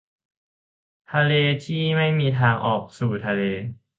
[1.11, 1.31] ทะเล
[1.65, 3.41] ที่ไม่มีทางออกสู่ทะเล